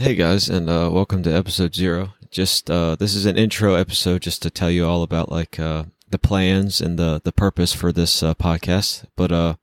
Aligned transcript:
Hey 0.00 0.14
guys, 0.14 0.48
and 0.48 0.70
uh, 0.70 0.88
welcome 0.90 1.22
to 1.24 1.30
episode 1.30 1.74
zero. 1.74 2.14
Just 2.30 2.70
uh, 2.70 2.96
this 2.96 3.14
is 3.14 3.26
an 3.26 3.36
intro 3.36 3.74
episode, 3.74 4.22
just 4.22 4.40
to 4.40 4.48
tell 4.48 4.70
you 4.70 4.86
all 4.86 5.02
about 5.02 5.30
like 5.30 5.60
uh, 5.60 5.84
the 6.08 6.18
plans 6.18 6.80
and 6.80 6.98
the 6.98 7.20
the 7.22 7.32
purpose 7.32 7.74
for 7.74 7.92
this 7.92 8.22
uh, 8.22 8.32
podcast. 8.32 9.04
But 9.14 9.30
uh, 9.30 9.54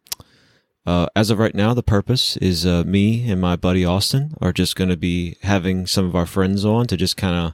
uh, 0.85 1.07
as 1.15 1.31
of 1.31 1.39
right 1.39 1.55
now, 1.55 1.73
the 1.73 1.81
purpose 1.81 2.37
is 2.37 2.67
me 2.67 3.27
and 3.27 3.41
my 3.41 3.55
buddy 3.55 3.83
Austin 3.83 4.35
are 4.39 4.53
just 4.53 4.75
going 4.75 4.91
to 4.91 4.95
be 4.95 5.37
having 5.41 5.87
some 5.87 6.05
of 6.05 6.15
our 6.15 6.27
friends 6.27 6.63
on 6.63 6.85
to 6.85 6.95
just 6.95 7.17
kind 7.17 7.35
of 7.35 7.53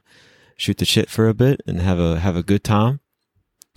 shoot 0.58 0.78
the 0.78 0.84
shit 0.84 1.10
for 1.10 1.30
a 1.30 1.34
bit 1.34 1.62
and 1.66 1.80
have 1.80 2.00
a 2.00 2.20
have 2.20 2.36
a 2.36 2.44
good 2.44 2.66
time 2.66 3.00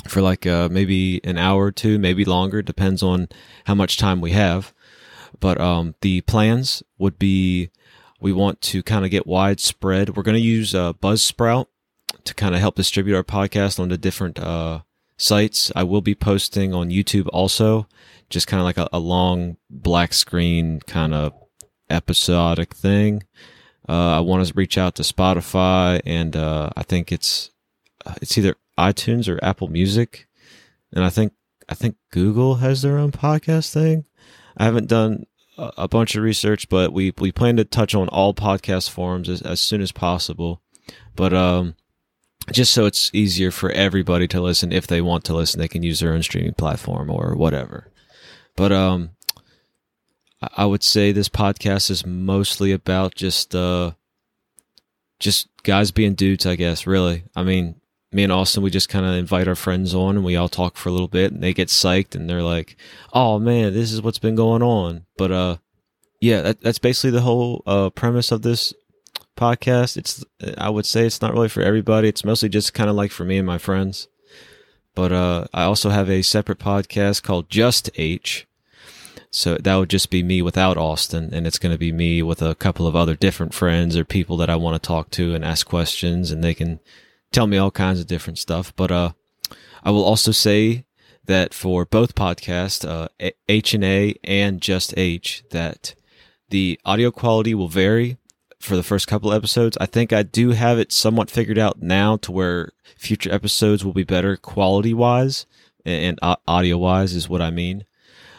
for 0.09 0.21
like 0.21 0.47
maybe 0.47 1.21
an 1.23 1.39
hour 1.39 1.67
or 1.67 1.71
two, 1.71 1.97
maybe 2.01 2.25
longer, 2.25 2.61
depends 2.61 3.05
on 3.05 3.29
how 3.67 3.75
much 3.77 3.99
time 3.99 4.21
we 4.21 4.33
have. 4.33 4.75
But 5.39 5.61
um, 5.61 5.95
the 6.01 6.23
plans 6.23 6.83
would 6.99 7.21
be 7.21 7.71
we 8.21 8.33
want 8.33 8.61
to 8.63 8.83
kind 8.83 9.05
of 9.05 9.11
get 9.11 9.27
widespread. 9.27 10.17
We're 10.17 10.23
going 10.23 10.37
to 10.37 10.41
use 10.41 10.75
uh, 10.75 10.93
Buzzsprout 10.95 11.67
to 12.25 12.35
kind 12.35 12.55
of 12.55 12.61
help 12.61 12.75
distribute 12.75 13.17
our 13.17 13.25
podcast 13.25 13.79
onto 13.79 13.97
different 13.97 14.39
uh, 14.39 14.81
sites. 15.17 15.71
I 15.75 15.83
will 15.83 16.01
be 16.01 16.15
posting 16.15 16.75
on 16.75 16.91
YouTube 16.91 17.29
also, 17.33 17.87
just 18.31 18.47
kind 18.47 18.61
of 18.61 18.65
like 18.65 18.79
a, 18.79 18.89
a, 18.93 18.99
long 18.99 19.57
black 19.71 20.13
screen 20.13 20.81
kind 20.81 21.15
of 21.15 21.33
episodic 21.91 22.75
thing. 22.75 23.23
Uh, 23.89 24.17
I 24.17 24.21
want 24.21 24.47
to 24.47 24.55
reach 24.55 24.77
out 24.77 24.97
to 24.97 25.03
Spotify, 25.03 26.01
and 26.05 26.35
uh, 26.35 26.71
I 26.77 26.83
think 26.83 27.13
it's 27.13 27.51
uh, 28.05 28.15
it's 28.21 28.37
either 28.37 28.57
iTunes 28.79 29.29
or 29.29 29.43
Apple 29.45 29.69
Music, 29.69 30.27
and 30.93 31.05
I 31.05 31.11
think 31.11 31.33
I 31.69 31.75
think 31.75 31.97
Google 32.11 32.57
has 32.57 32.83
their 32.83 32.99
own 32.99 33.13
podcast 33.13 33.73
thing. 33.73 34.05
I 34.57 34.65
haven't 34.65 34.89
done 34.89 35.27
a 35.57 35.89
bunch 35.89 36.15
of 36.17 36.23
research, 36.23 36.69
but 36.69 36.93
we 36.93 37.13
we 37.19 37.33
plan 37.33 37.57
to 37.57 37.65
touch 37.65 37.95
on 37.95 38.09
all 38.09 38.35
podcast 38.35 38.91
forums 38.91 39.29
as, 39.29 39.43
as 39.43 39.61
soon 39.61 39.81
as 39.81 39.93
possible. 39.93 40.61
But 41.15 41.33
um, 41.33 41.75
just 42.53 42.73
so 42.73 42.85
it's 42.85 43.11
easier 43.15 43.51
for 43.51 43.71
everybody 43.71 44.29
to 44.29 44.41
listen, 44.41 44.73
if 44.73 44.87
they 44.87 45.01
want 45.01 45.25
to 45.25 45.35
listen, 45.35 45.59
they 45.59 45.69
can 45.69 45.83
use 45.83 46.01
their 46.01 46.13
own 46.13 46.23
streaming 46.23 46.55
platform 46.55 47.11
or 47.11 47.35
whatever. 47.35 47.91
But 48.55 48.73
um, 48.73 49.11
I 50.57 50.67
would 50.67 50.83
say 50.83 51.13
this 51.13 51.29
podcast 51.29 51.91
is 51.91 52.07
mostly 52.07 52.73
about 52.73 53.15
just 53.15 53.55
uh, 53.55 53.93
just 55.19 55.49
guys 55.63 55.91
being 55.91 56.15
dudes. 56.15 56.47
I 56.47 56.57
guess 56.57 56.87
really. 56.87 57.25
I 57.35 57.43
mean, 57.43 57.81
me 58.13 58.23
and 58.23 58.33
Austin, 58.33 58.63
we 58.63 58.71
just 58.71 58.89
kind 58.89 59.05
of 59.05 59.15
invite 59.15 59.49
our 59.49 59.55
friends 59.55 59.95
on 59.95 60.17
and 60.17 60.25
we 60.25 60.37
all 60.37 60.49
talk 60.49 60.77
for 60.77 60.89
a 60.89 60.93
little 60.93 61.09
bit 61.09 61.33
and 61.33 61.43
they 61.43 61.53
get 61.53 61.69
psyched 61.69 62.15
and 62.15 62.29
they're 62.29 62.43
like, 62.43 62.77
"Oh 63.13 63.39
man, 63.39 63.75
this 63.75 63.93
is 63.93 64.01
what's 64.01 64.19
been 64.19 64.37
going 64.37 64.63
on." 64.63 65.07
But 65.17 65.33
uh, 65.33 65.57
yeah, 66.21 66.43
that, 66.43 66.61
that's 66.61 66.79
basically 66.79 67.11
the 67.11 67.23
whole 67.23 67.63
uh 67.67 67.91
premise 67.91 68.33
of 68.33 68.43
this 68.43 68.73
podcast. 69.37 69.97
It's 69.97 70.25
I 70.57 70.71
would 70.71 70.87
say 70.87 71.07
it's 71.07 71.21
not 71.21 71.33
really 71.33 71.49
for 71.49 71.63
everybody. 71.63 72.09
It's 72.09 72.25
mostly 72.25 72.49
just 72.49 72.75
kind 72.75 72.89
of 72.89 72.97
like 72.97 73.11
for 73.11 73.25
me 73.25 73.39
and 73.39 73.47
my 73.47 73.59
friends. 73.59 74.09
But 74.95 75.13
uh, 75.13 75.47
I 75.53 75.65
also 75.65 75.91
have 75.91 76.09
a 76.09 76.23
separate 76.23 76.59
podcast 76.59 77.23
called 77.23 77.51
Just 77.51 77.91
H. 77.97 78.47
So 79.31 79.57
that 79.57 79.77
would 79.77 79.91
just 79.91 80.09
be 80.09 80.23
me 80.23 80.41
without 80.41 80.79
Austin, 80.79 81.35
and 81.35 81.47
it's 81.47 81.59
going 81.59 81.75
to 81.75 81.79
be 81.79 81.93
me 81.93 82.23
with 82.23 82.41
a 82.41 82.55
couple 82.55 82.87
of 82.87 82.97
other 82.97 83.15
different 83.15 83.53
friends 83.53 83.95
or 83.95 84.05
people 84.07 84.39
that 84.39 84.49
I 84.49 84.57
want 84.57 84.83
to 84.83 84.87
talk 84.87 85.11
to 85.11 85.35
and 85.35 85.45
ask 85.45 85.67
questions, 85.67 86.31
and 86.31 86.43
they 86.43 86.55
can 86.55 86.81
tell 87.37 87.47
me 87.47 87.59
all 87.59 87.71
kinds 87.71 88.01
of 88.01 88.07
different 88.07 88.39
stuff. 88.39 88.75
But 88.77 88.91
uh, 88.91 89.11
I 89.85 89.91
will 89.91 90.05
also 90.05 90.33
say 90.33 90.87
that 91.27 91.53
for 91.53 91.85
both 91.85 92.15
podcasts, 92.15 92.89
uh, 92.89 93.09
H 93.47 93.75
and 93.75 93.85
A 93.85 94.15
and 94.25 94.63
Just 94.63 94.95
H, 94.97 95.45
that 95.51 95.95
the 96.49 96.81
audio 96.87 97.11
quality 97.11 97.55
will 97.55 97.69
vary 97.69 98.17
for 98.59 98.75
the 98.75 98.83
first 98.83 99.07
couple 99.07 99.35
episodes. 99.35 99.77
I 99.79 99.85
think 99.85 100.15
I 100.15 100.23
do 100.23 100.53
have 100.53 100.79
it 100.79 100.93
somewhat 100.93 101.31
figured 101.31 101.59
out 101.59 101.83
now 101.83 102.17
to 102.19 102.33
where 102.33 102.73
future 102.97 103.31
episodes 103.31 103.85
will 103.85 103.93
be 103.93 104.03
better 104.03 104.39
quality 104.39 104.95
wise 104.95 105.45
and, 105.85 106.19
and 106.23 106.37
audio 106.49 106.79
wise 106.79 107.15
is 107.15 107.29
what 107.29 107.43
I 107.43 107.51
mean. 107.51 107.85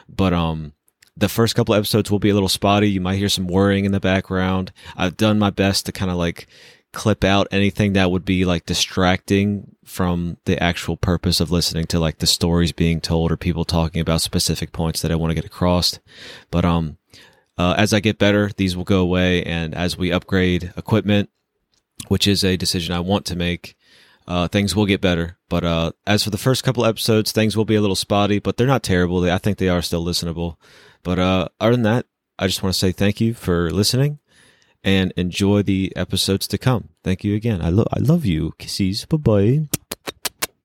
But 0.09 0.33
um, 0.33 0.73
the 1.15 1.29
first 1.29 1.53
couple 1.53 1.75
episodes 1.75 2.09
will 2.09 2.17
be 2.17 2.29
a 2.29 2.33
little 2.33 2.49
spotty. 2.49 2.89
You 2.89 3.01
might 3.01 3.17
hear 3.17 3.29
some 3.29 3.47
whirring 3.47 3.85
in 3.85 3.91
the 3.91 3.99
background. 3.99 4.71
I've 4.95 5.17
done 5.17 5.37
my 5.37 5.51
best 5.51 5.85
to 5.85 5.91
kind 5.91 6.09
of 6.09 6.17
like 6.17 6.47
clip 6.97 7.23
out 7.23 7.47
anything 7.51 7.93
that 7.93 8.09
would 8.09 8.25
be 8.25 8.43
like 8.43 8.65
distracting 8.65 9.75
from 9.85 10.35
the 10.45 10.61
actual 10.61 10.97
purpose 10.97 11.39
of 11.39 11.51
listening 11.51 11.85
to 11.85 11.99
like 11.99 12.17
the 12.17 12.25
stories 12.25 12.71
being 12.71 12.99
told 12.99 13.31
or 13.31 13.37
people 13.37 13.63
talking 13.63 14.01
about 14.01 14.19
specific 14.19 14.71
points 14.71 15.03
that 15.03 15.11
I 15.11 15.15
want 15.15 15.29
to 15.29 15.35
get 15.35 15.45
across. 15.45 15.99
But 16.49 16.65
um 16.65 16.97
uh, 17.55 17.75
as 17.77 17.93
I 17.93 17.99
get 17.99 18.17
better, 18.17 18.49
these 18.57 18.75
will 18.75 18.83
go 18.83 19.01
away 19.01 19.43
and 19.43 19.75
as 19.75 19.95
we 19.95 20.11
upgrade 20.11 20.73
equipment, 20.75 21.29
which 22.07 22.27
is 22.27 22.43
a 22.43 22.57
decision 22.57 22.95
I 22.95 22.99
want 22.99 23.25
to 23.27 23.35
make, 23.35 23.75
uh, 24.27 24.47
things 24.47 24.75
will 24.75 24.87
get 24.87 24.99
better. 24.99 25.37
But 25.49 25.63
uh, 25.63 25.91
as 26.07 26.23
for 26.23 26.31
the 26.31 26.37
first 26.37 26.63
couple 26.63 26.83
episodes, 26.83 27.31
things 27.31 27.55
will 27.55 27.65
be 27.65 27.75
a 27.75 27.81
little 27.81 27.95
spotty, 27.95 28.39
but 28.39 28.57
they're 28.57 28.67
not 28.67 28.83
terrible. 28.83 29.23
I 29.23 29.37
think 29.37 29.57
they 29.57 29.69
are 29.69 29.81
still 29.83 30.03
listenable. 30.03 30.57
But 31.03 31.19
uh, 31.19 31.49
other 31.59 31.73
than 31.73 31.83
that, 31.83 32.05
I 32.39 32.47
just 32.47 32.61
want 32.61 32.73
to 32.73 32.79
say 32.79 32.91
thank 32.91 33.21
you 33.21 33.33
for 33.33 33.71
listening 33.71 34.19
and 34.87 35.11
enjoy 35.17 35.61
the 35.63 35.91
episodes 35.97 36.47
to 36.47 36.57
come. 36.57 36.87
Thank 37.03 37.25
you 37.25 37.35
again. 37.35 37.61
I 37.61 37.69
love 37.69 37.89
I 37.91 37.99
love 37.99 38.25
you. 38.25 38.53
Kisses. 38.57 39.03
Bye 39.03 39.17
bye. 39.17 39.67